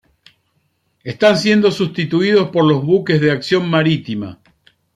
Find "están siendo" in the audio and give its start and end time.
1.03-1.69